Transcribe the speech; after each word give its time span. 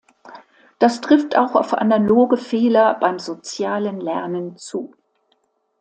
Das 0.79 0.99
trifft 0.99 1.37
auch 1.37 1.53
auf 1.53 1.75
analoge 1.75 2.35
Fehler 2.37 2.95
beim 2.99 3.19
„sozialen 3.19 4.01
Lernen“ 4.01 4.57
zu. 4.57 4.95